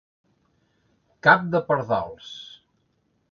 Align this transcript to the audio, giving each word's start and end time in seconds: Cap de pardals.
Cap 1.27 1.45
de 1.55 1.61
pardals. 1.69 2.31